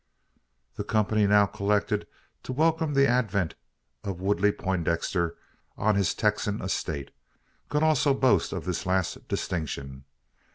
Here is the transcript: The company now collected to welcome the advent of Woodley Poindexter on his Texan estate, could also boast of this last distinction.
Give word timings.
The 0.77 0.83
company 0.83 1.27
now 1.27 1.45
collected 1.45 2.07
to 2.41 2.51
welcome 2.53 2.95
the 2.95 3.07
advent 3.07 3.53
of 4.03 4.19
Woodley 4.19 4.51
Poindexter 4.51 5.35
on 5.77 5.93
his 5.93 6.15
Texan 6.15 6.59
estate, 6.59 7.11
could 7.69 7.83
also 7.83 8.15
boast 8.15 8.51
of 8.51 8.65
this 8.65 8.87
last 8.87 9.27
distinction. 9.27 10.05